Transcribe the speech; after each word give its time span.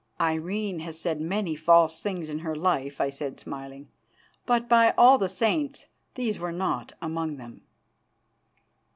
"Irene 0.19 0.79
has 0.79 0.99
said 0.99 1.21
many 1.21 1.53
false 1.55 2.01
things 2.01 2.27
in 2.27 2.39
her 2.39 2.55
life," 2.55 2.99
I 2.99 3.11
said, 3.11 3.39
smiling, 3.39 3.87
"but 4.47 4.67
by 4.67 4.95
all 4.97 5.19
the 5.19 5.29
Saints 5.29 5.85
these 6.15 6.39
were 6.39 6.51
not 6.51 6.93
among 7.03 7.37
them." 7.37 7.61